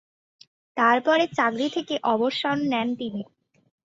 [0.77, 3.21] তার পরে চাকরি থেকে অবসর নেন তিনি।